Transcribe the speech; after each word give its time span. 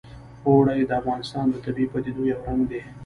اوړي 0.47 0.79
د 0.85 0.91
افغانستان 1.01 1.45
د 1.49 1.55
طبیعي 1.65 1.87
پدیدو 1.93 2.21
یو 2.31 2.39
رنګ 2.47 2.61
دی. 2.69 2.81